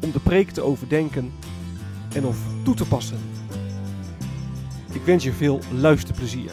om 0.00 0.12
de 0.12 0.20
preek 0.20 0.50
te 0.50 0.62
overdenken 0.62 1.32
en 2.14 2.24
of 2.24 2.38
toe 2.64 2.74
te 2.74 2.88
passen. 2.88 3.18
Ik 4.92 5.02
wens 5.02 5.24
je 5.24 5.32
veel 5.32 5.60
luisterplezier. 5.72 6.50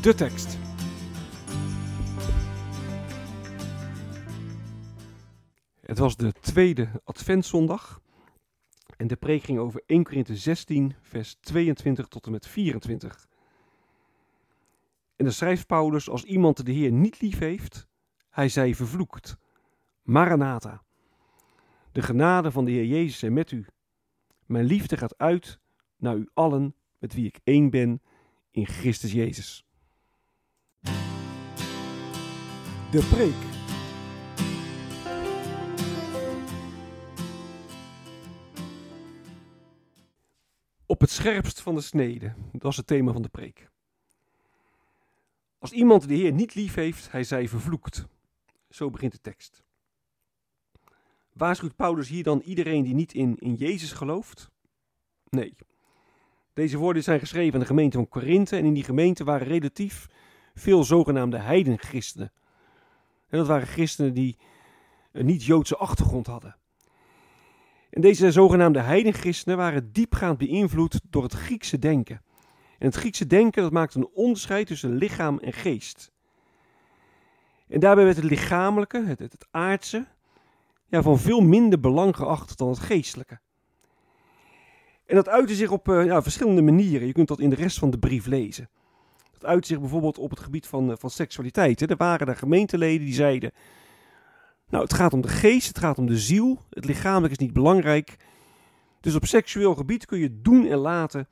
De 0.00 0.14
tekst. 0.14 0.58
Het 5.80 5.98
was 5.98 6.16
de 6.16 6.32
tweede 6.40 6.88
Adventszondag 7.04 8.00
en 8.96 9.06
de 9.06 9.16
preek 9.16 9.42
ging 9.42 9.58
over 9.58 9.82
1 9.86 10.02
Korinthe 10.02 10.36
16, 10.36 10.94
vers 11.00 11.36
22 11.40 12.08
tot 12.08 12.26
en 12.26 12.32
met 12.32 12.46
24. 12.46 13.26
En 15.16 15.24
dan 15.24 15.32
schrijft 15.32 15.66
Paulus, 15.66 16.08
als 16.10 16.24
iemand 16.24 16.66
de 16.66 16.72
Heer 16.72 16.92
niet 16.92 17.20
lief 17.20 17.38
heeft, 17.38 17.87
hij 18.38 18.48
zij 18.48 18.74
vervloekt. 18.74 19.36
Maranatha. 20.02 20.82
De 21.92 22.02
genade 22.02 22.50
van 22.50 22.64
de 22.64 22.70
Heer 22.70 22.84
Jezus 22.84 23.18
zijn 23.18 23.32
met 23.32 23.50
u. 23.50 23.66
Mijn 24.46 24.64
liefde 24.64 24.96
gaat 24.96 25.18
uit 25.18 25.58
naar 25.96 26.16
u 26.16 26.28
allen 26.34 26.74
met 26.98 27.14
wie 27.14 27.26
ik 27.26 27.40
één 27.44 27.70
ben 27.70 28.02
in 28.50 28.66
Christus 28.66 29.12
Jezus. 29.12 29.66
De 32.90 33.08
preek. 33.10 33.34
Op 40.86 41.00
het 41.00 41.10
scherpst 41.10 41.60
van 41.60 41.74
de 41.74 41.80
snede, 41.80 42.34
dat 42.52 42.70
is 42.70 42.76
het 42.76 42.86
thema 42.86 43.12
van 43.12 43.22
de 43.22 43.28
preek. 43.28 43.70
Als 45.58 45.72
iemand 45.72 46.08
de 46.08 46.14
Heer 46.14 46.32
niet 46.32 46.54
lief 46.54 46.74
heeft, 46.74 47.10
hij 47.10 47.24
zij 47.24 47.48
vervloekt. 47.48 48.06
Zo 48.68 48.90
begint 48.90 49.12
de 49.12 49.20
tekst. 49.20 49.62
Waarschuwt 51.32 51.76
Paulus 51.76 52.08
hier 52.08 52.22
dan 52.22 52.40
iedereen 52.40 52.84
die 52.84 52.94
niet 52.94 53.14
in, 53.14 53.36
in 53.38 53.54
Jezus 53.54 53.92
gelooft? 53.92 54.50
Nee. 55.28 55.54
Deze 56.52 56.78
woorden 56.78 57.02
zijn 57.02 57.18
geschreven 57.18 57.54
aan 57.54 57.60
de 57.60 57.66
gemeente 57.66 57.96
van 57.96 58.08
Korinthe 58.08 58.56
en 58.56 58.64
in 58.64 58.74
die 58.74 58.84
gemeente 58.84 59.24
waren 59.24 59.46
relatief 59.46 60.06
veel 60.54 60.84
zogenaamde 60.84 61.38
heidenchristenen. 61.38 62.32
En 63.28 63.38
dat 63.38 63.46
waren 63.46 63.66
christenen 63.66 64.14
die 64.14 64.38
een 65.12 65.26
niet-Joodse 65.26 65.76
achtergrond 65.76 66.26
hadden. 66.26 66.56
En 67.90 68.00
deze 68.00 68.32
zogenaamde 68.32 68.80
heidenchristenen 68.80 69.56
waren 69.56 69.92
diepgaand 69.92 70.38
beïnvloed 70.38 71.00
door 71.10 71.22
het 71.22 71.32
Griekse 71.32 71.78
denken. 71.78 72.22
En 72.78 72.86
het 72.86 72.94
Griekse 72.94 73.26
denken 73.26 73.62
dat 73.62 73.72
maakte 73.72 73.98
een 73.98 74.08
onderscheid 74.12 74.66
tussen 74.66 74.94
lichaam 74.94 75.38
en 75.38 75.52
geest. 75.52 76.12
En 77.68 77.80
daarbij 77.80 78.04
werd 78.04 78.16
het 78.16 78.24
lichamelijke, 78.24 79.04
het, 79.04 79.18
het, 79.18 79.46
aardse, 79.50 80.06
ja, 80.86 81.02
van 81.02 81.18
veel 81.18 81.40
minder 81.40 81.80
belang 81.80 82.16
geacht 82.16 82.58
dan 82.58 82.68
het 82.68 82.78
geestelijke. 82.78 83.40
En 85.06 85.14
dat 85.14 85.28
uitte 85.28 85.54
zich 85.54 85.70
op 85.70 85.88
uh, 85.88 86.04
ja, 86.04 86.22
verschillende 86.22 86.62
manieren. 86.62 87.06
Je 87.06 87.12
kunt 87.12 87.28
dat 87.28 87.40
in 87.40 87.50
de 87.50 87.56
rest 87.56 87.78
van 87.78 87.90
de 87.90 87.98
brief 87.98 88.26
lezen. 88.26 88.70
Dat 89.32 89.44
uitte 89.44 89.68
zich 89.68 89.80
bijvoorbeeld 89.80 90.18
op 90.18 90.30
het 90.30 90.40
gebied 90.40 90.66
van, 90.66 90.90
uh, 90.90 90.96
van 90.98 91.10
seksualiteit. 91.10 91.80
Hè. 91.80 91.86
Er 91.86 91.96
waren 91.96 92.26
er 92.26 92.36
gemeenteleden 92.36 93.06
die 93.06 93.14
zeiden: 93.14 93.52
Nou, 94.68 94.82
het 94.82 94.92
gaat 94.92 95.12
om 95.12 95.20
de 95.20 95.28
geest, 95.28 95.68
het 95.68 95.78
gaat 95.78 95.98
om 95.98 96.06
de 96.06 96.18
ziel. 96.18 96.64
Het 96.70 96.84
lichamelijk 96.84 97.32
is 97.32 97.38
niet 97.38 97.52
belangrijk. 97.52 98.16
Dus 99.00 99.14
op 99.14 99.24
seksueel 99.24 99.74
gebied 99.74 100.06
kun 100.06 100.18
je 100.18 100.40
doen 100.42 100.66
en 100.66 100.78
laten 100.78 101.28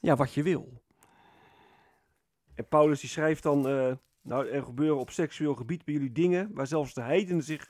ja, 0.00 0.16
wat 0.16 0.32
je 0.32 0.42
wil. 0.42 0.82
En 2.54 2.68
Paulus 2.68 3.00
die 3.00 3.10
schrijft 3.10 3.42
dan: 3.42 3.70
uh, 3.70 3.92
Nou, 4.24 4.48
er 4.48 4.62
gebeuren 4.62 4.98
op 4.98 5.10
seksueel 5.10 5.54
gebied 5.54 5.84
bij 5.84 5.94
jullie 5.94 6.12
dingen 6.12 6.50
waar 6.52 6.66
zelfs 6.66 6.94
de 6.94 7.00
heidenen 7.00 7.42
zich 7.42 7.68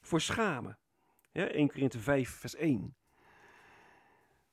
voor 0.00 0.20
schamen. 0.20 0.78
Ja, 1.32 1.46
1 1.46 1.68
Korinthe 1.68 1.98
5, 1.98 2.30
vers 2.30 2.54
1. 2.54 2.94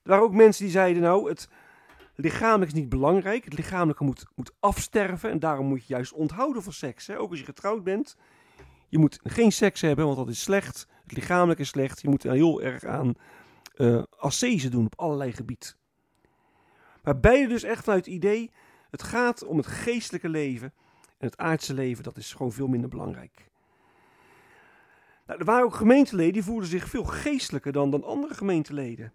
Er 0.04 0.10
waren 0.10 0.24
ook 0.24 0.34
mensen 0.34 0.64
die 0.64 0.74
zeiden, 0.74 1.02
nou, 1.02 1.30
het 1.30 1.48
lichamelijk 2.16 2.72
is 2.72 2.80
niet 2.80 2.90
belangrijk. 2.90 3.46
Het 3.46 3.54
lichamelijke 3.54 4.04
moet, 4.04 4.26
moet 4.36 4.52
afsterven 4.60 5.30
en 5.30 5.40
daarom 5.40 5.66
moet 5.66 5.88
je 5.88 5.94
juist 5.94 6.14
onthouden 6.14 6.64
van 6.64 6.74
seks. 6.74 7.08
Hè? 7.08 7.20
Ook 7.20 7.30
als 7.30 7.40
je 7.40 7.46
getrouwd 7.46 7.84
bent. 7.84 8.18
Je 8.88 8.98
moet 8.98 9.20
geen 9.24 9.52
seks 9.52 9.82
hebben, 9.82 10.06
want 10.06 10.18
dat 10.18 10.30
is 10.30 10.42
slecht. 10.42 10.88
Het 11.04 11.12
lichamelijk 11.12 11.60
is 11.60 11.68
slecht. 11.68 12.02
Je 12.02 12.10
moet 12.10 12.24
heel 12.24 12.62
erg 12.62 12.84
aan 12.84 13.14
uh, 13.76 14.04
doen 14.70 14.86
op 14.86 15.00
allerlei 15.00 15.34
gebied. 15.34 15.78
Maar 17.04 17.20
beide 17.20 17.48
dus 17.48 17.64
echt 17.64 17.84
vanuit 17.84 18.06
het 18.06 18.14
idee, 18.14 18.52
het 18.90 19.04
gaat 19.04 19.46
om 19.46 19.58
het 19.58 19.68
geestelijke 19.68 20.30
leven. 20.30 20.74
En 21.20 21.28
het 21.28 21.38
aardse 21.38 21.74
leven, 21.74 22.04
dat 22.04 22.18
is 22.18 22.34
gewoon 22.34 22.52
veel 22.52 22.68
minder 22.68 22.90
belangrijk. 22.90 23.50
Nou, 25.26 25.40
er 25.40 25.46
waren 25.46 25.66
ook 25.66 25.76
gemeenteleden 25.76 26.34
die 26.34 26.44
voelden 26.44 26.68
zich 26.68 26.90
veel 26.90 27.04
geestelijker 27.04 27.72
dan, 27.72 27.92
dan 27.92 28.04
andere 28.04 28.34
gemeenteleden. 28.34 29.14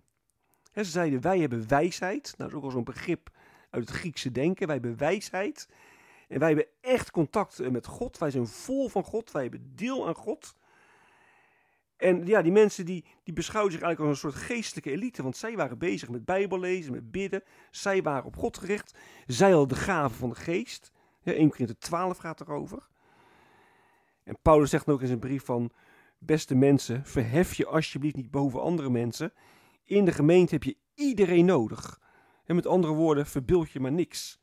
Ze 0.75 0.84
zeiden, 0.84 1.20
wij 1.20 1.38
hebben 1.41 1.69
wijsheid. 1.69 2.34
Nou, 2.37 2.37
dat 2.37 2.48
is 2.48 2.54
ook 2.54 2.62
al 2.62 2.70
zo'n 2.70 2.84
begrip 2.84 3.31
uit 3.70 3.88
het 3.88 3.97
Griekse 3.97 4.32
denken. 4.32 4.66
Wij 4.66 4.76
hebben 4.76 4.97
wijsheid. 4.97 5.69
En 6.28 6.38
wij 6.38 6.48
hebben 6.48 6.66
echt 6.81 7.10
contact 7.10 7.59
eh, 7.59 7.70
met 7.70 7.87
God. 7.87 8.19
Wij 8.19 8.31
zijn 8.31 8.47
vol 8.47 8.88
van 8.88 9.04
God. 9.04 9.31
Wij 9.31 9.43
hebben 9.43 9.72
deel 9.75 10.06
aan 10.06 10.14
God. 10.14 10.56
En 11.97 12.26
ja, 12.26 12.43
die 12.43 12.53
mensen 12.53 12.87
die, 12.87 13.04
die 13.22 13.34
beschouwen 13.34 13.72
zich 13.72 13.82
eigenlijk 13.82 14.12
als 14.12 14.22
een 14.22 14.31
soort 14.31 14.44
geestelijke 14.44 14.91
elite. 14.91 15.22
Want 15.22 15.37
zij 15.37 15.56
waren 15.56 15.78
bezig 15.78 16.09
met 16.09 16.25
bijbellezen, 16.25 16.93
met 16.93 17.10
bidden. 17.10 17.43
Zij 17.70 18.03
waren 18.03 18.25
op 18.25 18.37
God 18.37 18.59
gericht. 18.59 18.94
Zij 19.26 19.50
hadden 19.50 19.69
de 19.69 19.82
gaven 19.82 20.16
van 20.16 20.28
de 20.28 20.34
geest. 20.34 20.93
Ja, 21.24 21.32
1 21.32 21.50
Korinthe 21.50 21.78
12 21.78 22.16
gaat 22.16 22.40
erover. 22.40 22.88
En 24.24 24.38
Paulus 24.42 24.70
zegt 24.70 24.88
ook 24.88 25.00
in 25.00 25.06
zijn 25.06 25.18
brief 25.18 25.44
van... 25.44 25.72
Beste 26.18 26.54
mensen, 26.54 27.04
verhef 27.04 27.54
je 27.54 27.66
alsjeblieft 27.66 28.16
niet 28.16 28.30
boven 28.30 28.62
andere 28.62 28.90
mensen. 28.90 29.32
In 29.84 30.04
de 30.04 30.12
gemeente 30.12 30.54
heb 30.54 30.62
je 30.62 30.76
iedereen 30.94 31.44
nodig. 31.44 32.00
En 32.44 32.54
met 32.54 32.66
andere 32.66 32.92
woorden, 32.92 33.26
verbeeld 33.26 33.70
je 33.70 33.80
maar 33.80 33.92
niks. 33.92 34.40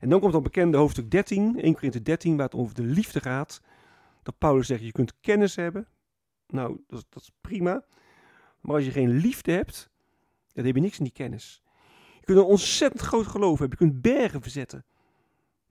En 0.00 0.08
dan 0.08 0.20
komt 0.20 0.32
dan 0.32 0.42
bekende 0.42 0.76
hoofdstuk 0.76 1.10
13, 1.10 1.60
1 1.60 1.74
Korinthe 1.74 2.02
13, 2.02 2.36
waar 2.36 2.44
het 2.44 2.54
over 2.54 2.74
de 2.74 2.82
liefde 2.82 3.20
gaat. 3.20 3.60
Dat 4.22 4.38
Paulus 4.38 4.66
zegt, 4.66 4.82
je 4.82 4.92
kunt 4.92 5.20
kennis 5.20 5.56
hebben. 5.56 5.88
Nou, 6.46 6.80
dat, 6.86 7.06
dat 7.08 7.22
is 7.22 7.30
prima. 7.40 7.84
Maar 8.60 8.76
als 8.76 8.84
je 8.84 8.90
geen 8.90 9.10
liefde 9.10 9.52
hebt, 9.52 9.90
dan 10.52 10.64
heb 10.64 10.74
je 10.74 10.80
niks 10.80 10.98
in 10.98 11.04
die 11.04 11.12
kennis. 11.12 11.62
Je 12.18 12.24
kunt 12.24 12.38
een 12.38 12.44
ontzettend 12.44 13.02
groot 13.02 13.26
geloof 13.26 13.58
hebben. 13.58 13.78
Je 13.78 13.84
kunt 13.86 14.02
bergen 14.02 14.42
verzetten. 14.42 14.84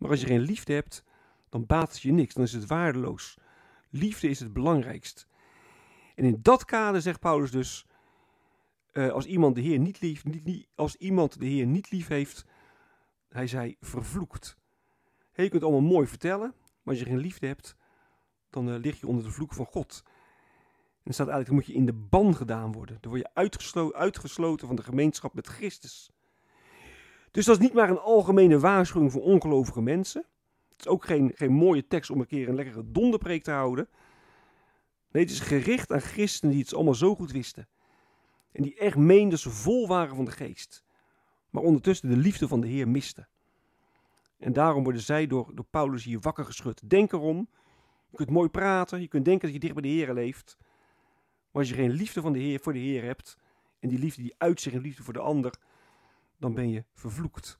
Maar 0.01 0.09
als 0.09 0.21
je 0.21 0.27
geen 0.27 0.41
liefde 0.41 0.73
hebt, 0.73 1.03
dan 1.49 1.65
baat 1.65 1.91
het 1.91 2.01
je 2.01 2.11
niks. 2.11 2.33
Dan 2.33 2.43
is 2.43 2.53
het 2.53 2.65
waardeloos. 2.65 3.37
Liefde 3.89 4.29
is 4.29 4.39
het 4.39 4.53
belangrijkst. 4.53 5.27
En 6.15 6.25
in 6.25 6.39
dat 6.41 6.65
kader 6.65 7.01
zegt 7.01 7.19
Paulus 7.19 7.51
dus: 7.51 7.85
uh, 8.93 9.11
als 9.11 9.25
iemand 9.25 9.55
de 9.55 9.61
Heer 9.61 9.79
niet 9.79 10.01
lief, 10.01 10.25
niet, 10.25 10.43
niet, 10.43 10.67
als 10.75 10.95
iemand 10.95 11.39
de 11.39 11.45
Heer 11.45 11.65
niet 11.65 11.91
lief 11.91 12.07
heeft, 12.07 12.45
hij 13.29 13.47
zei 13.47 13.75
vervloekt. 13.79 14.57
Hey, 15.31 15.43
je 15.43 15.49
kunt 15.49 15.61
het 15.61 15.71
allemaal 15.71 15.91
mooi 15.91 16.07
vertellen, 16.07 16.53
maar 16.57 16.93
als 16.93 16.99
je 16.99 17.09
geen 17.09 17.17
liefde 17.17 17.47
hebt, 17.47 17.75
dan 18.49 18.69
uh, 18.69 18.79
lig 18.79 18.99
je 18.99 19.07
onder 19.07 19.23
de 19.23 19.31
vloek 19.31 19.53
van 19.53 19.65
God. 19.65 20.03
En 20.05 21.01
dan 21.03 21.13
staat 21.13 21.27
eigenlijk, 21.27 21.47
dan 21.47 21.55
moet 21.55 21.65
je 21.65 21.73
in 21.73 21.85
de 21.85 22.07
ban 22.09 22.35
gedaan 22.35 22.71
worden. 22.71 22.97
Dan 23.01 23.11
word 23.11 23.23
je 23.23 23.33
uitgeslo 23.33 23.93
uitgesloten 23.93 24.67
van 24.67 24.75
de 24.75 24.83
gemeenschap 24.83 25.33
met 25.33 25.47
Christus. 25.47 26.11
Dus 27.31 27.45
dat 27.45 27.55
is 27.55 27.61
niet 27.61 27.73
maar 27.73 27.89
een 27.89 27.99
algemene 27.99 28.59
waarschuwing 28.59 29.11
voor 29.11 29.21
ongelovige 29.21 29.81
mensen. 29.81 30.25
is 30.77 30.87
ook 30.87 31.05
geen, 31.05 31.31
geen 31.35 31.51
mooie 31.51 31.87
tekst 31.87 32.09
om 32.09 32.19
een 32.19 32.27
keer 32.27 32.49
een 32.49 32.55
lekkere 32.55 32.91
donderpreek 32.91 33.43
te 33.43 33.51
houden. 33.51 33.87
Nee, 35.11 35.23
het 35.23 35.31
is 35.31 35.39
gericht 35.39 35.91
aan 35.91 36.01
christenen 36.01 36.53
die 36.53 36.63
het 36.63 36.73
allemaal 36.73 36.93
zo 36.93 37.15
goed 37.15 37.31
wisten. 37.31 37.67
En 38.51 38.63
die 38.63 38.77
echt 38.77 38.95
meenden 38.95 39.29
dat 39.29 39.39
ze 39.39 39.49
vol 39.49 39.87
waren 39.87 40.15
van 40.15 40.25
de 40.25 40.31
geest. 40.31 40.83
Maar 41.49 41.63
ondertussen 41.63 42.09
de 42.09 42.17
liefde 42.17 42.47
van 42.47 42.61
de 42.61 42.67
Heer 42.67 42.87
misten. 42.87 43.27
En 44.37 44.53
daarom 44.53 44.83
worden 44.83 45.01
zij 45.01 45.27
door, 45.27 45.51
door 45.55 45.65
Paulus 45.69 46.03
hier 46.03 46.19
wakker 46.19 46.45
geschud. 46.45 46.89
Denk 46.89 47.11
erom. 47.11 47.49
Je 48.09 48.17
kunt 48.17 48.29
mooi 48.29 48.49
praten. 48.49 49.01
Je 49.01 49.07
kunt 49.07 49.25
denken 49.25 49.43
dat 49.43 49.53
je 49.53 49.59
dicht 49.59 49.73
bij 49.73 49.81
de 49.81 49.87
Heer 49.87 50.13
leeft. 50.13 50.57
Maar 51.51 51.61
als 51.61 51.69
je 51.69 51.75
geen 51.75 51.91
liefde 51.91 52.21
van 52.21 52.33
de 52.33 52.39
Heer, 52.39 52.59
voor 52.59 52.73
de 52.73 52.79
Heer 52.79 53.03
hebt. 53.03 53.37
En 53.79 53.89
die 53.89 53.99
liefde 53.99 54.21
die 54.21 54.35
uitzicht 54.37 54.75
in 54.75 54.81
liefde 54.81 55.03
voor 55.03 55.13
de 55.13 55.19
ander. 55.19 55.53
Dan 56.41 56.53
ben 56.53 56.69
je 56.69 56.83
vervloekt. 56.93 57.59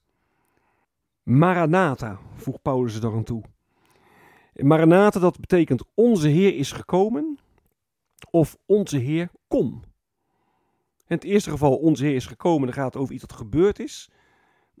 Maranatha, 1.22 2.18
voegt 2.34 2.62
Paulus 2.62 3.02
er 3.02 3.12
aan 3.12 3.24
toe. 3.24 3.42
Maranatha, 4.54 5.20
dat 5.20 5.40
betekent 5.40 5.84
onze 5.94 6.28
Heer 6.28 6.56
is 6.56 6.72
gekomen. 6.72 7.38
Of 8.30 8.56
onze 8.66 8.98
Heer 8.98 9.30
kom. 9.48 9.82
In 11.06 11.18
het 11.18 11.24
eerste 11.24 11.50
geval, 11.50 11.76
onze 11.76 12.04
Heer 12.04 12.14
is 12.14 12.26
gekomen, 12.26 12.66
dan 12.66 12.74
gaat 12.74 12.92
het 12.92 13.02
over 13.02 13.14
iets 13.14 13.26
dat 13.26 13.38
gebeurd 13.38 13.78
is. 13.78 14.10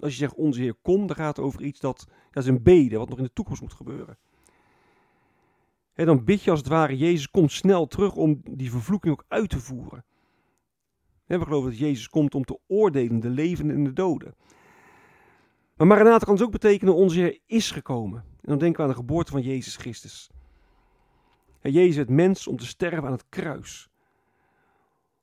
Als 0.00 0.12
je 0.12 0.18
zegt 0.18 0.34
onze 0.34 0.60
Heer 0.60 0.74
kom, 0.82 1.06
dan 1.06 1.16
gaat 1.16 1.36
het 1.36 1.44
over 1.44 1.62
iets 1.62 1.80
dat, 1.80 2.06
dat 2.30 2.42
is 2.42 2.48
een 2.48 2.62
bede, 2.62 2.98
wat 2.98 3.08
nog 3.08 3.18
in 3.18 3.24
de 3.24 3.32
toekomst 3.32 3.60
moet 3.60 3.72
gebeuren. 3.72 4.18
En 5.92 6.06
dan 6.06 6.24
bid 6.24 6.42
je 6.42 6.50
als 6.50 6.58
het 6.58 6.68
ware, 6.68 6.96
Jezus 6.96 7.30
komt 7.30 7.52
snel 7.52 7.86
terug 7.86 8.14
om 8.14 8.40
die 8.50 8.70
vervloeking 8.70 9.12
ook 9.12 9.24
uit 9.28 9.50
te 9.50 9.60
voeren. 9.60 10.04
We 11.38 11.44
geloven 11.44 11.70
dat 11.70 11.78
Jezus 11.78 12.08
komt 12.08 12.34
om 12.34 12.44
te 12.44 12.58
oordelen 12.66 13.20
de 13.20 13.28
levenden 13.28 13.76
en 13.76 13.84
de 13.84 13.92
doden. 13.92 14.34
Maar 15.76 15.86
Maranatha 15.86 16.24
kan 16.24 16.34
dus 16.34 16.44
ook 16.44 16.52
betekenen, 16.52 16.94
onze 16.94 17.18
Heer 17.18 17.38
is 17.46 17.70
gekomen. 17.70 18.18
En 18.20 18.48
dan 18.48 18.58
denken 18.58 18.76
we 18.76 18.82
aan 18.82 18.94
de 18.94 19.00
geboorte 19.00 19.30
van 19.30 19.42
Jezus 19.42 19.76
Christus. 19.76 20.30
En 21.60 21.72
Jezus 21.72 21.96
het 21.96 22.08
mens 22.08 22.46
om 22.46 22.56
te 22.56 22.66
sterven 22.66 23.04
aan 23.04 23.12
het 23.12 23.28
kruis. 23.28 23.88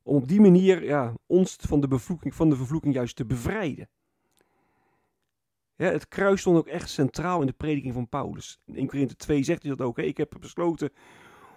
Om 0.03 0.15
op 0.15 0.27
die 0.27 0.41
manier 0.41 0.83
ja, 0.83 1.13
ons 1.25 1.55
van 1.59 1.81
de, 1.81 1.99
van 2.21 2.49
de 2.49 2.55
vervloeking 2.55 2.93
juist 2.93 3.15
te 3.15 3.25
bevrijden. 3.25 3.89
Ja, 5.75 5.91
het 5.91 6.07
kruis 6.07 6.39
stond 6.39 6.57
ook 6.57 6.67
echt 6.67 6.89
centraal 6.89 7.41
in 7.41 7.47
de 7.47 7.53
prediking 7.53 7.93
van 7.93 8.09
Paulus. 8.09 8.59
In 8.65 8.75
1 8.75 8.87
Korinthe 8.87 9.15
2 9.15 9.43
zegt 9.43 9.61
hij 9.61 9.75
dat 9.75 9.87
ook. 9.87 9.97
Ik 9.99 10.17
heb 10.17 10.35
besloten 10.39 10.89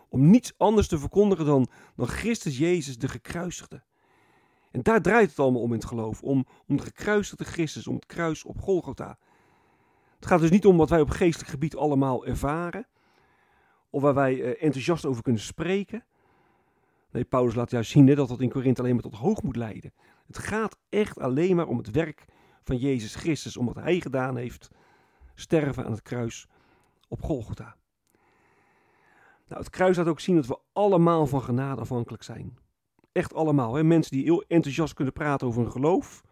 om 0.09 0.31
niets 0.31 0.53
anders 0.57 0.89
te 0.89 0.99
verkondigen 0.99 1.45
dan, 1.45 1.69
dan 1.97 2.07
Christus 2.07 2.59
Jezus, 2.59 2.99
de 2.99 3.09
gekruisigde. 3.09 3.83
En 4.73 4.83
daar 4.83 5.03
draait 5.03 5.31
het 5.31 5.39
allemaal 5.39 5.61
om 5.61 5.73
in 5.73 5.79
het 5.79 5.89
geloof. 5.89 6.23
Om, 6.23 6.47
om 6.67 6.77
de 6.77 6.83
gekruisigde 6.83 7.45
Christus, 7.45 7.87
om 7.87 7.95
het 7.95 8.07
kruis 8.07 8.45
op 8.45 8.61
Golgotha. 8.61 9.19
Het 10.17 10.27
gaat 10.27 10.41
dus 10.41 10.51
niet 10.51 10.67
om 10.67 10.77
wat 10.77 10.91
wij 10.91 11.01
op 11.01 11.11
geestelijk 11.11 11.51
gebied 11.51 11.77
allemaal 11.77 12.27
ervaren. 12.27 12.87
Of 13.91 14.03
waar 14.03 14.15
wij 14.15 14.35
uh, 14.35 14.63
enthousiast 14.63 15.05
over 15.05 15.23
kunnen 15.23 15.43
spreken. 15.43 16.05
Nee, 17.11 17.25
Paulus 17.25 17.55
laat 17.55 17.71
juist 17.71 17.91
zien 17.91 18.07
dat 18.07 18.29
dat 18.29 18.41
in 18.41 18.51
Korinthe 18.51 18.81
alleen 18.81 18.95
maar 18.95 19.03
tot 19.03 19.15
hoog 19.15 19.43
moet 19.43 19.57
leiden. 19.57 19.93
Het 20.27 20.39
gaat 20.39 20.77
echt 20.89 21.19
alleen 21.19 21.57
maar 21.57 21.67
om 21.67 21.77
het 21.77 21.91
werk 21.91 22.25
van 22.63 22.77
Jezus 22.77 23.15
Christus, 23.15 23.57
om 23.57 23.67
wat 23.67 23.75
hij 23.75 24.01
gedaan 24.01 24.37
heeft. 24.37 24.71
Sterven 25.35 25.85
aan 25.85 25.91
het 25.91 26.03
kruis 26.03 26.47
op 27.09 27.23
Golgotha. 27.23 27.77
Nou, 29.49 29.61
het 29.61 29.71
kruis 29.71 29.97
laat 29.97 30.07
ook 30.07 30.21
zien 30.21 30.37
dat 30.37 30.47
we 30.47 30.59
allemaal 30.73 31.27
van 31.27 31.43
genade 31.43 31.81
afhankelijk 31.81 32.23
zijn. 32.23 32.59
Echt 33.13 33.35
allemaal. 33.35 33.75
Hè? 33.75 33.85
Mensen 33.85 34.13
die 34.13 34.25
heel 34.25 34.45
enthousiast 34.49 34.95
kunnen 34.95 35.13
praten 35.15 35.47
over 35.47 35.63
hun 35.63 35.71
geloof. 35.71 36.25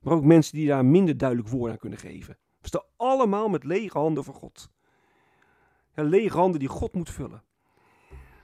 Maar 0.00 0.14
ook 0.14 0.24
mensen 0.24 0.56
die 0.56 0.66
daar 0.66 0.84
minder 0.84 1.16
duidelijk 1.16 1.48
woord 1.48 1.72
aan 1.72 1.78
kunnen 1.78 1.98
geven. 1.98 2.38
We 2.60 2.66
staan 2.68 2.84
allemaal 2.96 3.48
met 3.48 3.64
lege 3.64 3.98
handen 3.98 4.24
voor 4.24 4.34
God. 4.34 4.70
Ja, 5.94 6.02
lege 6.02 6.36
handen 6.36 6.60
die 6.60 6.68
God 6.68 6.94
moet 6.94 7.10
vullen. 7.10 7.42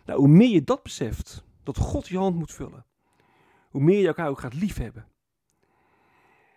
Nou, 0.04 0.18
hoe 0.18 0.28
meer 0.28 0.50
je 0.50 0.64
dat 0.64 0.82
beseft, 0.82 1.44
dat 1.62 1.78
God 1.78 2.08
je 2.08 2.18
hand 2.18 2.36
moet 2.36 2.52
vullen, 2.52 2.86
hoe 3.70 3.82
meer 3.82 4.00
je 4.00 4.06
elkaar 4.06 4.28
ook 4.28 4.40
gaat 4.40 4.54
liefhebben. 4.54 5.02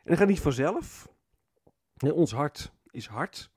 En 0.03 0.13
dat 0.13 0.17
gaat 0.17 0.27
niet 0.27 0.39
vanzelf. 0.39 1.09
ons 1.97 2.31
hart 2.31 2.71
is 2.91 3.07
hard. 3.07 3.51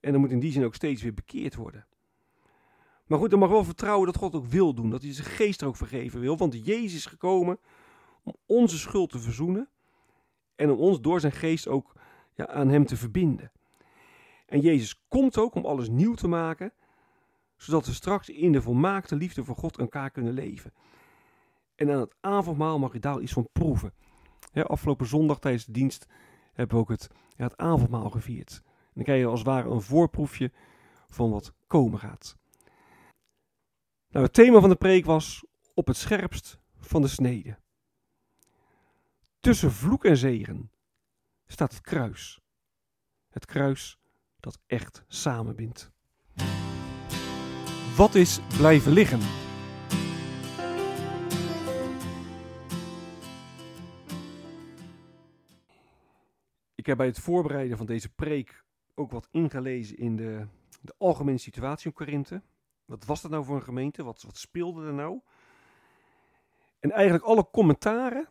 En 0.00 0.12
dan 0.12 0.20
moet 0.20 0.30
in 0.30 0.40
die 0.40 0.52
zin 0.52 0.64
ook 0.64 0.74
steeds 0.74 1.02
weer 1.02 1.14
bekeerd 1.14 1.54
worden. 1.54 1.86
Maar 3.06 3.18
goed, 3.18 3.30
dan 3.30 3.38
mag 3.38 3.48
wel 3.48 3.64
vertrouwen 3.64 4.06
dat 4.06 4.16
God 4.16 4.34
ook 4.34 4.46
wil 4.46 4.74
doen. 4.74 4.90
Dat 4.90 5.02
hij 5.02 5.12
zijn 5.12 5.26
geest 5.26 5.60
er 5.60 5.66
ook 5.66 5.76
vergeven 5.76 6.20
wil. 6.20 6.36
Want 6.36 6.66
Jezus 6.66 6.94
is 6.94 7.06
gekomen 7.06 7.58
om 8.22 8.34
onze 8.46 8.78
schuld 8.78 9.10
te 9.10 9.18
verzoenen. 9.18 9.68
En 10.54 10.70
om 10.70 10.78
ons 10.78 11.00
door 11.00 11.20
zijn 11.20 11.32
geest 11.32 11.68
ook 11.68 11.92
ja, 12.34 12.46
aan 12.46 12.68
hem 12.68 12.86
te 12.86 12.96
verbinden. 12.96 13.52
En 14.46 14.60
Jezus 14.60 15.04
komt 15.08 15.38
ook 15.38 15.54
om 15.54 15.64
alles 15.64 15.88
nieuw 15.88 16.14
te 16.14 16.28
maken. 16.28 16.72
Zodat 17.56 17.86
we 17.86 17.92
straks 17.92 18.28
in 18.28 18.52
de 18.52 18.62
volmaakte 18.62 19.16
liefde 19.16 19.44
voor 19.44 19.56
God 19.56 19.78
elkaar 19.78 20.10
kunnen 20.10 20.32
leven. 20.32 20.72
En 21.74 21.90
aan 21.90 22.00
het 22.00 22.14
avondmaal 22.20 22.78
mag 22.78 22.92
je 22.92 22.98
daar 22.98 23.20
iets 23.20 23.32
van 23.32 23.48
proeven. 23.52 23.92
afgelopen 24.52 25.06
zondag 25.06 25.38
tijdens 25.38 25.64
de 25.64 25.72
dienst 25.72 26.06
hebben 26.52 26.76
we 26.76 26.82
ook 26.82 26.88
het, 26.88 27.08
ja, 27.36 27.44
het 27.44 27.56
avondmaal 27.56 28.10
gevierd. 28.10 28.62
En 28.64 28.92
dan 28.94 29.04
krijg 29.04 29.20
je 29.20 29.26
als 29.26 29.38
het 29.38 29.48
ware 29.48 29.68
een 29.68 29.82
voorproefje 29.82 30.52
van 31.08 31.30
wat 31.30 31.52
komen 31.66 31.98
gaat. 31.98 32.36
Nou, 34.16 34.28
het 34.28 34.36
thema 34.36 34.60
van 34.60 34.68
de 34.68 34.76
preek 34.76 35.04
was 35.04 35.44
op 35.74 35.86
het 35.86 35.96
scherpst 35.96 36.58
van 36.78 37.02
de 37.02 37.08
snede. 37.08 37.58
Tussen 39.40 39.72
vloek 39.72 40.04
en 40.04 40.16
zegen 40.16 40.70
staat 41.46 41.72
het 41.72 41.80
kruis. 41.80 42.40
Het 43.28 43.46
kruis 43.46 43.98
dat 44.40 44.58
echt 44.66 45.04
samenbindt. 45.08 45.90
Wat 47.96 48.14
is 48.14 48.40
blijven 48.56 48.92
liggen? 48.92 49.20
Ik 56.74 56.86
heb 56.86 56.96
bij 56.96 57.06
het 57.06 57.18
voorbereiden 57.18 57.76
van 57.76 57.86
deze 57.86 58.08
preek 58.08 58.64
ook 58.94 59.10
wat 59.10 59.28
ingelezen 59.30 59.96
in 59.96 60.16
de, 60.16 60.46
de 60.80 60.94
algemene 60.98 61.38
situatie 61.38 61.86
in 61.86 61.92
Korinthe. 61.92 62.42
Wat 62.86 63.04
was 63.04 63.22
dat 63.22 63.30
nou 63.30 63.44
voor 63.44 63.56
een 63.56 63.62
gemeente? 63.62 64.04
Wat, 64.04 64.22
wat 64.22 64.36
speelde 64.36 64.86
er 64.86 64.94
nou? 64.94 65.20
En 66.80 66.90
eigenlijk 66.90 67.24
alle 67.24 67.50
commentaren 67.50 68.28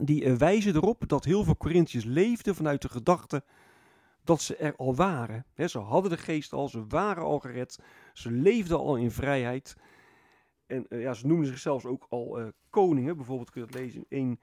die 0.00 0.24
uh, 0.24 0.34
wijzen 0.34 0.74
erop 0.74 1.08
dat 1.08 1.24
heel 1.24 1.44
veel 1.44 1.56
Corinthiërs 1.56 2.04
leefden 2.04 2.54
vanuit 2.54 2.82
de 2.82 2.88
gedachte 2.88 3.44
dat 4.24 4.40
ze 4.40 4.56
er 4.56 4.76
al 4.76 4.94
waren. 4.94 5.46
ze 5.56 5.78
hadden 5.78 6.10
de 6.10 6.16
geest 6.16 6.52
al, 6.52 6.68
ze 6.68 6.86
waren 6.86 7.22
al 7.22 7.38
gered, 7.38 7.78
ze 8.12 8.30
leefden 8.30 8.78
al 8.78 8.96
in 8.96 9.10
vrijheid. 9.10 9.76
En 10.66 10.86
uh, 10.88 11.02
ja, 11.02 11.14
ze 11.14 11.26
noemden 11.26 11.46
zichzelf 11.46 11.84
ook 11.84 12.06
al 12.08 12.40
uh, 12.40 12.48
koningen. 12.70 13.16
Bijvoorbeeld 13.16 13.50
kun 13.50 13.60
je 13.60 13.66
dat 13.66 13.80
lezen 13.80 14.04
in 14.08 14.18
1 14.18 14.40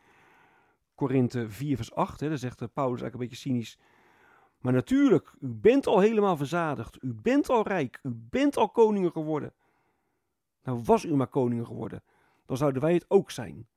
Korinthe 0.95 1.50
4 1.50 1.75
vers 1.75 1.93
8. 1.93 2.19
Hè. 2.19 2.29
Daar 2.29 2.38
zegt 2.38 2.74
Paulus 2.74 3.01
eigenlijk 3.01 3.13
een 3.13 3.19
beetje 3.19 3.50
cynisch. 3.50 3.77
Maar 4.60 4.74
natuurlijk, 4.74 5.34
u 5.39 5.48
bent 5.48 5.88
al 5.88 6.00
helemaal 6.00 6.38
verzadigd. 6.38 6.98
U 7.04 7.13
bent 7.13 7.50
al 7.50 7.68
rijk. 7.68 8.00
U 8.04 8.12
bent 8.30 8.58
al 8.58 8.70
koningen 8.70 9.12
geworden. 9.12 9.54
Nou, 10.63 10.82
was 10.84 11.04
u 11.06 11.16
maar 11.16 11.28
koningen 11.28 11.66
geworden, 11.66 12.04
dan 12.46 12.58
zouden 12.58 12.82
wij 12.82 12.94
het 12.94 13.06
ook 13.08 13.32
zijn. 13.32 13.68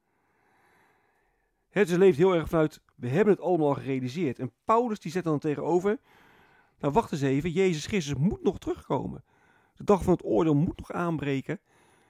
Het 1.69 1.89
ze 1.89 1.99
leeft 1.99 2.19
heel 2.19 2.35
erg 2.35 2.49
vanuit, 2.49 2.81
we 2.95 3.09
hebben 3.09 3.35
het 3.35 3.43
allemaal 3.43 3.75
gerealiseerd. 3.75 4.39
En 4.39 4.53
Paulus 4.65 5.01
die 5.01 5.12
zet 5.12 5.25
dan 5.25 5.39
tegenover, 5.39 5.99
nou 6.79 6.93
wacht 6.93 7.12
eens 7.12 7.21
even, 7.21 7.51
Jezus 7.51 7.87
Christus 7.87 8.15
moet 8.15 8.43
nog 8.43 8.59
terugkomen. 8.59 9.25
De 9.77 9.85
dag 9.85 10.03
van 10.03 10.12
het 10.12 10.25
oordeel 10.25 10.55
moet 10.55 10.79
nog 10.79 10.93
aanbreken. 10.93 11.61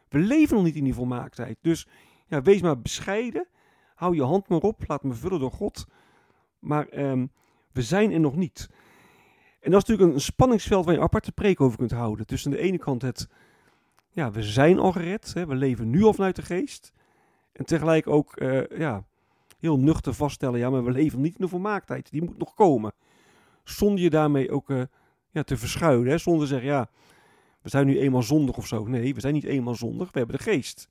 We 0.08 0.18
leven 0.18 0.54
nog 0.56 0.64
niet 0.64 0.76
in 0.76 0.84
die 0.84 0.94
volmaaktheid. 0.94 1.58
Dus 1.60 1.86
ja, 2.26 2.42
wees 2.42 2.62
maar 2.62 2.80
bescheiden. 2.80 3.48
Hou 3.94 4.14
je 4.14 4.22
hand 4.22 4.48
maar 4.48 4.60
op, 4.60 4.84
laat 4.86 5.02
me 5.02 5.12
vullen 5.12 5.40
door 5.40 5.52
God. 5.52 5.86
Maar 6.58 6.98
um, 6.98 7.32
we 7.72 7.82
zijn 7.82 8.12
er 8.12 8.20
nog 8.20 8.36
niet. 8.36 8.68
En 9.60 9.70
dat 9.70 9.82
is 9.82 9.88
natuurlijk 9.88 10.14
een 10.14 10.20
spanningsveld 10.20 10.84
waar 10.84 10.94
je 10.94 11.00
een 11.00 11.06
aparte 11.06 11.32
preek 11.32 11.60
over 11.60 11.78
kunt 11.78 11.90
houden. 11.90 12.26
Tussen 12.26 12.50
de 12.50 12.58
ene 12.58 12.78
kant 12.78 13.02
het, 13.02 13.28
ja, 14.08 14.30
we 14.30 14.42
zijn 14.42 14.78
al 14.78 14.92
gered, 14.92 15.34
hè, 15.34 15.46
we 15.46 15.54
leven 15.54 15.90
nu 15.90 16.02
al 16.02 16.14
vanuit 16.14 16.36
de 16.36 16.42
geest. 16.42 16.92
En 17.52 17.64
tegelijk 17.64 18.06
ook, 18.06 18.40
uh, 18.40 18.66
ja, 18.66 19.04
heel 19.58 19.78
nuchter 19.78 20.14
vaststellen, 20.14 20.58
ja, 20.58 20.70
maar 20.70 20.84
we 20.84 20.90
leven 20.90 21.20
niet 21.20 21.34
in 21.34 21.44
de 21.44 21.48
volmaaktheid. 21.48 22.10
Die 22.10 22.22
moet 22.22 22.38
nog 22.38 22.54
komen. 22.54 22.92
Zonder 23.64 24.02
je 24.02 24.10
daarmee 24.10 24.50
ook 24.50 24.70
uh, 24.70 24.82
ja, 25.30 25.42
te 25.42 25.56
verschuilen. 25.56 26.06
Hè? 26.06 26.18
Zonder 26.18 26.42
te 26.42 26.48
zeggen, 26.48 26.68
ja, 26.68 26.88
we 27.60 27.68
zijn 27.68 27.86
nu 27.86 27.98
eenmaal 27.98 28.22
zondig 28.22 28.56
of 28.56 28.66
zo. 28.66 28.84
Nee, 28.86 29.14
we 29.14 29.20
zijn 29.20 29.34
niet 29.34 29.44
eenmaal 29.44 29.74
zondig, 29.74 30.12
we 30.12 30.18
hebben 30.18 30.36
de 30.36 30.42
geest. 30.42 30.88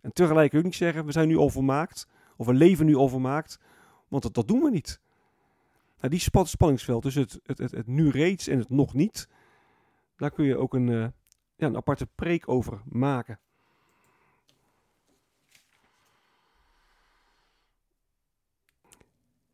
En 0.00 0.12
tegelijk 0.12 0.54
ook 0.54 0.62
niet 0.62 0.74
zeggen, 0.74 1.04
we 1.04 1.12
zijn 1.12 1.28
nu 1.28 1.36
al 1.36 1.48
volmaakt. 1.48 2.08
Of 2.36 2.46
we 2.46 2.54
leven 2.54 2.86
nu 2.86 2.94
al 2.94 3.08
volmaakt. 3.08 3.58
Want 4.08 4.34
dat 4.34 4.48
doen 4.48 4.60
we 4.60 4.70
niet. 4.70 5.00
Nou, 6.04 6.16
die 6.16 6.44
spanningsveld 6.46 7.02
tussen 7.02 7.22
het, 7.22 7.40
het, 7.42 7.58
het, 7.58 7.70
het, 7.70 7.86
nu 7.86 8.10
reeds 8.10 8.48
en 8.48 8.58
het 8.58 8.70
nog 8.70 8.94
niet, 8.94 9.28
daar 10.16 10.30
kun 10.30 10.44
je 10.44 10.56
ook 10.56 10.74
een, 10.74 10.86
uh, 10.86 11.06
ja, 11.56 11.66
een 11.66 11.76
aparte 11.76 12.06
preek 12.06 12.48
over 12.48 12.82
maken. 12.84 13.38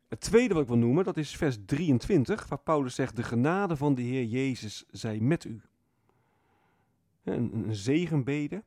Het 0.07 0.19
tweede 0.19 0.53
wat 0.53 0.63
ik 0.63 0.69
wil 0.69 0.77
noemen, 0.77 1.03
dat 1.03 1.17
is 1.17 1.35
vers 1.35 1.57
23, 1.65 2.47
waar 2.47 2.59
Paulus 2.59 2.95
zegt, 2.95 3.15
de 3.15 3.23
genade 3.23 3.75
van 3.75 3.95
de 3.95 4.01
Heer 4.01 4.25
Jezus 4.25 4.85
zij 4.89 5.19
met 5.19 5.43
u. 5.43 5.61
Een, 7.23 7.53
een 7.53 7.75
zegenbede. 7.75 8.63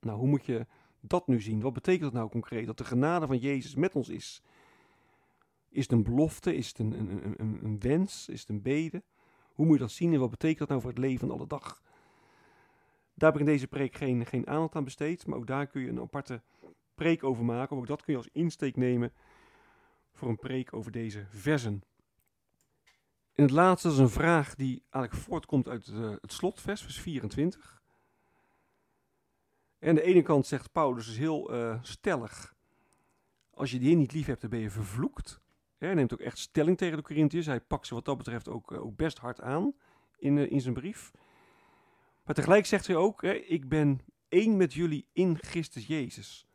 Nou, 0.00 0.18
hoe 0.18 0.28
moet 0.28 0.46
je 0.46 0.66
dat 1.00 1.26
nu 1.26 1.40
zien? 1.40 1.60
Wat 1.60 1.72
betekent 1.72 2.02
dat 2.02 2.12
nou 2.12 2.28
concreet? 2.28 2.66
Dat 2.66 2.78
de 2.78 2.84
genade 2.84 3.26
van 3.26 3.38
Jezus 3.38 3.74
met 3.74 3.94
ons 3.94 4.08
is. 4.08 4.42
Is 5.78 5.84
het 5.84 5.92
een 5.92 6.02
belofte? 6.02 6.54
Is 6.54 6.68
het 6.68 6.78
een, 6.78 6.92
een, 6.92 7.34
een, 7.36 7.58
een 7.64 7.80
wens? 7.80 8.28
Is 8.28 8.40
het 8.40 8.48
een 8.48 8.62
bede? 8.62 9.02
Hoe 9.52 9.66
moet 9.66 9.74
je 9.74 9.82
dat 9.82 9.90
zien 9.90 10.12
en 10.12 10.20
wat 10.20 10.30
betekent 10.30 10.58
dat 10.58 10.68
nou 10.68 10.80
voor 10.80 10.90
het 10.90 10.98
leven 10.98 11.28
van 11.28 11.30
alle 11.30 11.46
dag? 11.46 11.82
Daar 13.14 13.32
heb 13.32 13.40
ik 13.40 13.46
in 13.46 13.52
deze 13.52 13.66
preek 13.66 13.94
geen, 13.94 14.26
geen 14.26 14.46
aandacht 14.46 14.74
aan 14.74 14.84
besteed, 14.84 15.26
maar 15.26 15.38
ook 15.38 15.46
daar 15.46 15.66
kun 15.66 15.80
je 15.80 15.88
een 15.88 16.00
aparte 16.00 16.42
preek 16.94 17.24
over 17.24 17.44
maken. 17.44 17.76
Ook 17.76 17.86
dat 17.86 18.02
kun 18.02 18.12
je 18.12 18.18
als 18.18 18.28
insteek 18.32 18.76
nemen 18.76 19.12
voor 20.12 20.28
een 20.28 20.38
preek 20.38 20.72
over 20.72 20.92
deze 20.92 21.26
versen. 21.30 21.82
En 23.32 23.42
het 23.42 23.50
laatste 23.50 23.88
is 23.88 23.98
een 23.98 24.10
vraag 24.10 24.54
die 24.54 24.82
eigenlijk 24.90 25.24
voortkomt 25.24 25.68
uit 25.68 25.86
uh, 25.86 26.10
het 26.20 26.32
slotvers, 26.32 26.82
vers 26.82 27.00
24. 27.00 27.82
En 29.78 29.88
aan 29.88 29.94
de 29.94 30.02
ene 30.02 30.22
kant 30.22 30.46
zegt 30.46 30.72
Paulus 30.72 31.06
dus 31.06 31.16
heel 31.16 31.54
uh, 31.54 31.78
stellig, 31.82 32.54
als 33.50 33.70
je 33.70 33.78
die 33.78 33.96
niet 33.96 34.12
lief 34.12 34.26
hebt, 34.26 34.40
dan 34.40 34.50
ben 34.50 34.60
je 34.60 34.70
vervloekt. 34.70 35.40
Hij 35.78 35.94
neemt 35.94 36.12
ook 36.12 36.20
echt 36.20 36.38
stelling 36.38 36.76
tegen 36.76 36.96
de 36.96 37.02
Corinthiërs. 37.02 37.46
Hij 37.46 37.60
pakt 37.60 37.86
ze 37.86 37.94
wat 37.94 38.04
dat 38.04 38.16
betreft 38.16 38.48
ook, 38.48 38.72
uh, 38.72 38.84
ook 38.84 38.96
best 38.96 39.18
hard 39.18 39.40
aan 39.40 39.74
in, 40.18 40.50
in 40.50 40.60
zijn 40.60 40.74
brief. 40.74 41.12
Maar 42.24 42.34
tegelijk 42.34 42.66
zegt 42.66 42.86
hij 42.86 42.96
ook, 42.96 43.22
hè, 43.22 43.32
ik 43.32 43.68
ben 43.68 44.00
één 44.28 44.56
met 44.56 44.72
jullie 44.74 45.06
in 45.12 45.38
Christus 45.38 45.86
Jezus. 45.86 46.46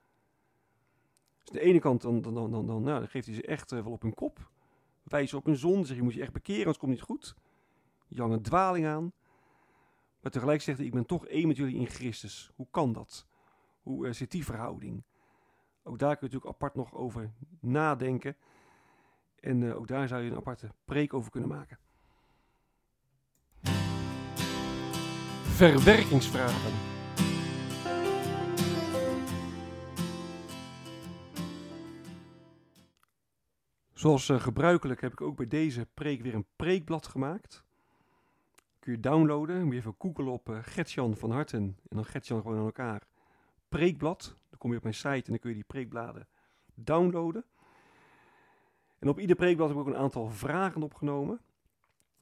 Dus 1.44 1.54
de 1.54 1.60
ene 1.60 1.80
kant 1.80 2.02
dan, 2.02 2.22
dan, 2.22 2.34
dan, 2.34 2.52
dan, 2.52 2.66
nou, 2.66 2.84
dan 2.84 3.08
geeft 3.08 3.26
hij 3.26 3.36
ze 3.36 3.42
echt 3.42 3.72
wel 3.72 3.92
op 3.92 4.02
hun 4.02 4.14
kop 4.14 4.52
wijzen 5.04 5.38
op 5.38 5.48
een 5.48 5.56
zon. 5.56 5.86
Zeg 5.86 5.98
je 5.98 6.04
moet 6.04 6.14
je 6.14 6.22
echt 6.22 6.34
bekeren, 6.34 6.60
anders 6.60 6.78
komt 6.78 6.92
niet 6.92 7.02
goed. 7.02 7.36
Je 8.08 8.42
dwaling 8.42 8.86
aan. 8.86 9.14
Maar 10.20 10.32
tegelijk 10.32 10.62
zegt 10.62 10.78
hij, 10.78 10.88
ik 10.88 10.94
ben 10.94 11.06
toch 11.06 11.28
één 11.28 11.48
met 11.48 11.58
jullie 11.58 11.76
in 11.76 11.88
Christus. 11.88 12.52
Hoe 12.56 12.68
kan 12.72 12.94
dat? 12.94 13.28
Hoe 13.82 14.14
zit 14.14 14.32
die 14.32 14.46
verhouding? 14.46 15.04
Ook 15.84 16.00
daar 16.00 16.18
kun 16.18 16.28
je 16.28 16.34
natuurlijk 16.34 16.62
apart 16.62 16.76
nog 16.76 16.94
over 16.94 17.34
nadenken. 17.60 18.36
En 19.44 19.62
uh, 19.62 19.76
ook 19.76 19.88
daar 19.88 20.08
zou 20.08 20.22
je 20.22 20.30
een 20.30 20.38
aparte 20.38 20.70
preek 20.86 21.14
over 21.14 21.32
kunnen 21.32 21.50
maken. 21.50 21.78
Verwerkingsvragen. 25.42 26.72
Zoals 33.94 34.30
uh, 34.30 34.40
gebruikelijk 34.40 35.02
heb 35.02 35.12
ik 35.12 35.22
ook 35.22 35.36
bij 35.36 35.48
deze 35.48 35.88
preek 35.94 36.22
weer 36.22 36.34
een 36.34 36.48
preekblad 36.56 37.08
gemaakt. 37.08 37.64
Kun 38.80 38.92
je 38.92 39.00
downloaden. 39.00 39.64
Moet 39.64 39.74
je 39.74 39.80
even 39.80 39.96
googlen 39.98 40.28
op 40.28 40.50
uh, 40.50 40.58
Gertjan 40.62 41.18
van 41.18 41.32
Harten. 41.32 41.78
En 41.90 41.96
dan 41.96 42.06
Gertjan 42.06 42.42
gewoon 42.42 42.58
aan 42.58 42.66
elkaar. 42.66 43.02
Preekblad. 43.70 44.38
Dan 44.50 44.58
kom 44.60 44.72
je 44.72 44.78
op 44.78 44.84
mijn 44.84 44.96
site 44.96 45.10
en 45.10 45.24
dan 45.26 45.40
kun 45.40 45.50
je 45.50 45.56
die 45.56 45.66
preekbladen 45.68 46.28
downloaden. 46.74 47.46
En 49.04 49.10
op 49.10 49.20
ieder 49.20 49.36
preekblad 49.36 49.68
heb 49.70 49.78
ik 49.78 49.84
ook 49.84 49.94
een 49.94 50.02
aantal 50.02 50.30
vragen 50.30 50.84
opgenomen. 50.84 51.40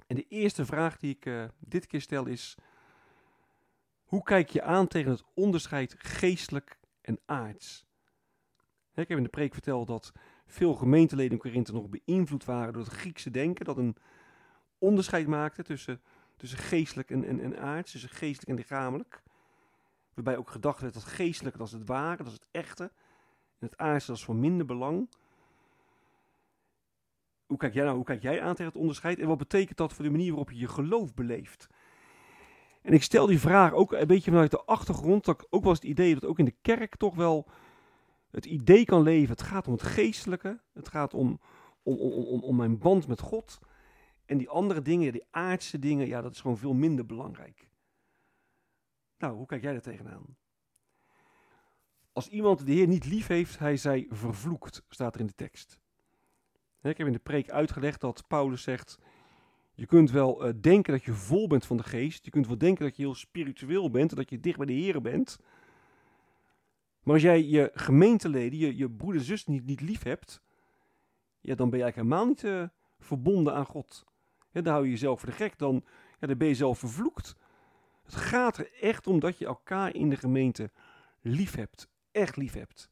En 0.08 0.16
de 0.16 0.26
eerste 0.28 0.66
vraag 0.66 0.98
die 0.98 1.16
ik 1.16 1.26
uh, 1.26 1.44
dit 1.60 1.88
keer 1.88 2.02
stel 2.02 2.26
is: 2.26 2.58
Hoe 4.04 4.24
kijk 4.24 4.50
je 4.50 4.62
aan 4.62 4.88
tegen 4.88 5.12
het 5.12 5.24
onderscheid 5.34 5.96
geestelijk 5.98 6.80
en 7.02 7.20
aards? 7.26 7.86
Ik 8.94 9.08
heb 9.08 9.18
in 9.18 9.24
de 9.24 9.30
preek 9.30 9.54
verteld 9.54 9.88
dat 9.88 10.12
veel 10.48 10.74
gemeenteleden 10.74 11.32
in 11.32 11.38
Korinthe 11.38 11.74
nog 11.74 11.90
beïnvloed 11.90 12.46
waren 12.46 12.74
door 12.74 12.84
het 12.84 12.94
Griekse 12.94 13.32
denken, 13.32 13.66
dat 13.66 13.78
een 13.78 13.96
onderscheid 14.78 15.28
maakte 15.28 15.64
tussen, 15.64 16.02
tussen 16.38 16.60
geestelijk 16.60 17.12
en, 17.12 17.24
en, 17.24 17.40
en 17.40 17.60
aards, 17.60 17.92
tussen 17.92 18.10
geestelijk 18.10 18.50
en 18.50 18.56
lichamelijk. 18.56 19.24
Waarbij 20.14 20.38
ook 20.38 20.50
gedacht 20.50 20.82
werd 20.82 20.94
dat 20.94 21.04
geestelijk 21.04 21.58
dat 21.58 21.68
is 21.68 21.74
het 21.74 21.88
ware, 21.88 22.18
dat 22.18 22.28
is 22.28 22.34
het 22.34 22.48
echte, 22.52 22.84
en 23.60 23.68
het 23.68 23.78
aardse 23.78 24.12
is 24.12 24.24
van 24.24 24.40
minder 24.40 24.66
belang. 24.66 25.10
Hoe 27.52 27.60
kijk 27.60 27.74
jij 27.74 27.84
nou, 27.84 27.96
hoe 27.96 28.06
kijk 28.06 28.22
jij 28.22 28.42
aan 28.42 28.56
tegen 28.56 28.72
het 28.72 28.82
onderscheid 28.82 29.20
en 29.20 29.28
wat 29.28 29.38
betekent 29.38 29.78
dat 29.78 29.94
voor 29.94 30.04
de 30.04 30.12
manier 30.12 30.30
waarop 30.30 30.52
je 30.52 30.58
je 30.58 30.68
geloof 30.68 31.14
beleeft? 31.14 31.68
En 32.82 32.94
ik 32.94 33.04
stel 33.04 33.26
die 33.26 33.40
vraag 33.40 33.74
ook 33.74 33.92
een 33.92 34.08
beetje 34.08 34.32
vanuit 34.32 34.52
de 34.52 34.64
achtergrond, 34.66 35.26
dat 35.26 35.42
ik 35.42 35.48
ook 35.50 35.62
wel 35.62 35.70
eens 35.70 35.80
het 35.80 35.90
idee 35.90 36.14
dat 36.14 36.26
ook 36.26 36.40
in 36.40 36.46
de 36.46 36.56
kerk 36.62 36.96
toch 36.96 37.16
wel 37.16 37.48
het 38.30 38.46
idee 38.46 38.86
kan 38.86 39.02
leven. 39.02 39.30
Het 39.30 39.42
gaat 39.42 39.68
om 39.68 39.74
het 39.74 39.84
geestelijke. 39.84 40.62
Het 40.74 40.88
gaat 40.88 41.14
om, 41.14 41.40
om, 41.84 41.98
om, 41.98 42.12
om, 42.12 42.44
om 42.44 42.56
mijn 42.56 42.78
band 42.78 43.08
met 43.08 43.20
God. 43.20 43.60
En 44.26 44.38
die 44.38 44.50
andere 44.50 44.82
dingen, 44.82 45.12
die 45.12 45.28
aardse 45.32 45.80
dingen, 45.80 46.08
ja, 46.08 46.22
dat 46.22 46.32
is 46.32 46.42
gewoon 46.42 46.58
veel 46.58 46.74
minder 46.74 47.06
belangrijk. 47.06 47.70
Nou, 49.18 49.36
hoe 49.36 49.46
kijk 49.46 49.62
jij 49.62 49.72
daar 49.72 49.82
tegenaan? 49.82 50.38
Als 52.14 52.30
iemand 52.30 52.66
de 52.66 52.72
Heer 52.72 52.88
niet 52.88 53.06
lief 53.06 53.28
heeft, 53.28 53.60
hij 53.60 53.78
zij 53.78 54.08
vervloekt, 54.10 54.86
staat 54.90 55.14
er 55.14 55.22
in 55.22 55.28
de 55.28 55.36
tekst. 55.36 55.81
Ik 56.82 56.98
heb 56.98 57.08
in 57.08 57.14
de 57.14 57.20
preek 57.20 57.50
uitgelegd 57.50 58.02
dat 58.02 58.24
Paulus 58.28 58.64
zegt: 58.64 59.00
Je 59.74 59.86
kunt 59.86 60.12
wel 60.12 60.48
uh, 60.48 60.54
denken 60.62 60.94
dat 60.94 61.04
je 61.04 61.14
vol 61.14 61.48
bent 61.48 61.66
van 61.66 61.78
de 61.78 61.84
geest. 61.84 62.26
Je 62.26 62.32
kunt 62.32 62.48
wel 62.48 62.58
denken 62.58 62.86
dat 62.86 62.96
je 62.96 63.02
heel 63.04 63.16
spiritueel 63.16 63.90
bent 63.90 64.12
en 64.12 64.18
dat 64.18 64.30
je 64.30 64.40
dicht 64.40 64.58
bij 64.58 64.66
de 64.66 64.74
Heer 64.74 65.02
bent. 65.02 65.40
Maar 67.04 67.14
als 67.14 67.24
jij 67.24 67.44
je 67.44 67.70
gemeenteleden, 67.74 68.60
je, 68.60 68.78
je 68.78 68.90
broeder 68.90 69.20
en 69.20 69.28
zus 69.28 69.46
niet, 69.46 69.66
niet 69.66 69.82
lief 69.82 70.04
hebt, 70.04 70.42
ja, 71.40 71.56
dan 71.56 71.70
ben 71.70 71.80
je 71.80 71.84
eigenlijk 71.84 71.96
helemaal 71.96 72.26
niet 72.26 72.44
uh, 72.44 72.64
verbonden 73.00 73.54
aan 73.54 73.66
God. 73.66 74.06
Dan 74.52 74.66
hou 74.66 74.84
je 74.84 74.90
jezelf 74.90 75.20
voor 75.20 75.30
de 75.30 75.36
gek, 75.36 75.58
dan, 75.58 75.84
ja, 76.20 76.28
dan 76.28 76.38
ben 76.38 76.48
je 76.48 76.56
zelf 76.56 76.80
vervloekt. 76.80 77.36
Het 78.04 78.16
gaat 78.16 78.58
er 78.58 78.74
echt 78.82 79.08
om 79.08 79.20
dat 79.20 79.38
je 79.38 79.46
elkaar 79.46 79.96
in 79.96 80.10
de 80.10 80.18
gemeente 80.18 80.72
lief 81.22 81.56
hebt. 81.56 81.90
Echt 82.12 82.36
lief 82.36 82.54
hebt. 82.54 82.90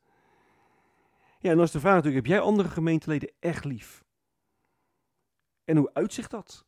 Ja, 1.41 1.50
en 1.50 1.55
dan 1.55 1.65
is 1.65 1.72
de 1.72 1.79
vraag 1.79 1.96
natuurlijk, 1.96 2.25
heb 2.25 2.36
jij 2.36 2.46
andere 2.46 2.69
gemeenteleden 2.69 3.31
echt 3.39 3.65
lief? 3.65 4.03
En 5.63 5.77
hoe 5.77 5.93
uitzicht 5.93 6.31
dat? 6.31 6.65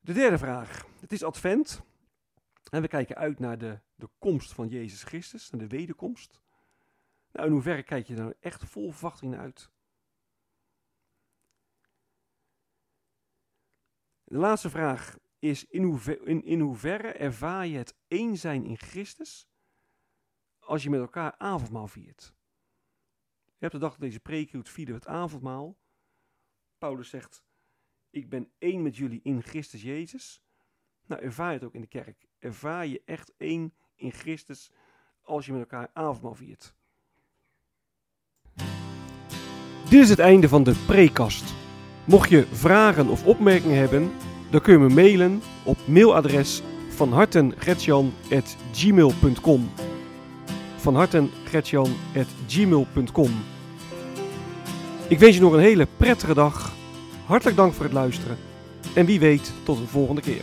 De 0.00 0.12
derde 0.12 0.38
vraag. 0.38 0.86
Het 1.00 1.12
is 1.12 1.22
advent. 1.22 1.82
En 2.70 2.82
we 2.82 2.88
kijken 2.88 3.16
uit 3.16 3.38
naar 3.38 3.58
de, 3.58 3.80
de 3.94 4.08
komst 4.18 4.52
van 4.52 4.68
Jezus 4.68 5.02
Christus, 5.02 5.50
naar 5.50 5.60
de 5.60 5.76
wederkomst. 5.76 6.40
Nou, 7.32 7.46
in 7.46 7.52
hoeverre 7.52 7.82
kijk 7.82 8.06
je 8.06 8.14
daar 8.14 8.34
echt 8.40 8.64
vol 8.64 8.90
verwachting 8.90 9.36
uit? 9.36 9.70
De 14.24 14.38
laatste 14.38 14.70
vraag 14.70 15.18
is: 15.38 15.64
in, 15.64 15.82
hoever, 15.82 16.26
in, 16.26 16.44
in 16.44 16.60
hoeverre 16.60 17.12
ervaar 17.12 17.66
je 17.66 17.78
het 17.78 17.96
één 18.08 18.36
zijn 18.36 18.64
in 18.64 18.78
Christus 18.78 19.48
als 20.66 20.82
je 20.82 20.90
met 20.90 21.00
elkaar 21.00 21.34
avondmaal 21.38 21.88
viert? 21.88 22.34
Je 23.44 23.70
hebt 23.70 23.72
de 23.72 23.78
dag 23.78 23.90
dat 23.90 24.00
deze 24.00 24.20
preek 24.20 24.50
hield, 24.50 24.68
vierden 24.68 24.94
we 24.94 25.00
het 25.00 25.10
avondmaal. 25.10 25.76
Paulus 26.78 27.08
zegt: 27.08 27.44
Ik 28.10 28.28
ben 28.28 28.52
één 28.58 28.82
met 28.82 28.96
jullie 28.96 29.20
in 29.22 29.42
Christus 29.42 29.82
Jezus. 29.82 30.42
Nou, 31.06 31.22
ervaar 31.22 31.48
je 31.48 31.54
het 31.54 31.64
ook 31.64 31.74
in 31.74 31.80
de 31.80 31.86
kerk 31.86 32.26
ervaar 32.44 32.86
je 32.86 33.02
echt 33.04 33.32
één 33.36 33.72
in 33.94 34.12
Christus 34.12 34.70
als 35.22 35.46
je 35.46 35.52
met 35.52 35.60
elkaar 35.60 35.90
avondmaal 35.92 36.34
viert. 36.34 36.74
Dit 39.90 40.02
is 40.02 40.08
het 40.08 40.18
einde 40.18 40.48
van 40.48 40.62
de 40.62 40.82
prekast. 40.86 41.54
Mocht 42.06 42.30
je 42.30 42.46
vragen 42.46 43.08
of 43.08 43.26
opmerkingen 43.26 43.78
hebben, 43.78 44.12
dan 44.50 44.60
kun 44.60 44.72
je 44.72 44.78
me 44.78 44.94
mailen 44.94 45.40
op 45.64 45.86
mailadres 45.86 46.62
van 46.88 47.12
hartengretjan.gmail.com 47.12 49.68
van 50.84 50.96
Ik 55.08 55.18
wens 55.18 55.34
je 55.34 55.40
nog 55.40 55.52
een 55.52 55.60
hele 55.60 55.86
prettige 55.96 56.34
dag. 56.34 56.72
Hartelijk 57.26 57.56
dank 57.56 57.74
voor 57.74 57.84
het 57.84 57.92
luisteren. 57.92 58.36
En 58.94 59.06
wie 59.06 59.20
weet 59.20 59.52
tot 59.62 59.78
een 59.78 59.86
volgende 59.86 60.20
keer. 60.20 60.42